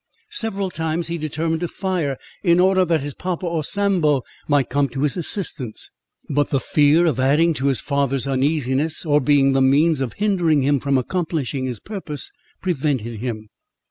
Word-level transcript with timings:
Several 0.31 0.71
times 0.71 1.09
he 1.09 1.19
determined 1.19 1.59
to 1.59 1.67
fire, 1.67 2.17
in 2.41 2.59
order 2.59 2.83
that 2.85 3.01
his 3.01 3.13
papa, 3.13 3.45
or 3.45 3.63
Sambo, 3.63 4.23
might 4.47 4.67
come 4.67 4.89
to 4.89 5.03
his 5.03 5.15
assistance; 5.15 5.91
but 6.27 6.49
the 6.49 6.59
fear 6.59 7.05
of 7.05 7.19
adding 7.19 7.53
to 7.53 7.67
his 7.67 7.81
father's 7.81 8.25
uneasiness, 8.27 9.05
or 9.05 9.21
being 9.21 9.53
the 9.53 9.61
means 9.61 10.01
of 10.01 10.13
hindering 10.13 10.63
him 10.63 10.79
from 10.79 10.97
accomplishing 10.97 11.65
his 11.67 11.79
purpose, 11.79 12.31
prevented 12.63 13.19
him. 13.19 13.49